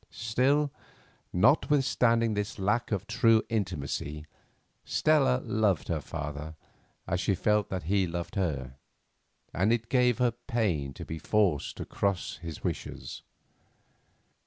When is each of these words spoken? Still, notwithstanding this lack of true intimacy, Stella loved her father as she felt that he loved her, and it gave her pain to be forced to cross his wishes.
Still, 0.09 0.71
notwithstanding 1.31 2.33
this 2.33 2.57
lack 2.57 2.91
of 2.91 3.05
true 3.05 3.43
intimacy, 3.49 4.25
Stella 4.83 5.41
loved 5.45 5.89
her 5.89 6.01
father 6.01 6.55
as 7.05 7.19
she 7.19 7.35
felt 7.35 7.69
that 7.69 7.83
he 7.83 8.07
loved 8.07 8.33
her, 8.33 8.77
and 9.53 9.71
it 9.71 9.89
gave 9.89 10.17
her 10.17 10.31
pain 10.31 10.91
to 10.95 11.05
be 11.05 11.19
forced 11.19 11.77
to 11.77 11.85
cross 11.85 12.37
his 12.37 12.63
wishes. 12.63 13.21